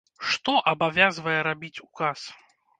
Што 0.29 0.55
абавязвае 0.71 1.37
рабіць 1.51 1.73
ўказ? 1.87 2.19